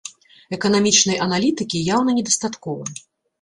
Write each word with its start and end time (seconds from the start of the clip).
Эканамічнай 0.55 1.19
аналітыкі 1.25 1.83
яўна 1.95 2.17
недастаткова. 2.21 2.83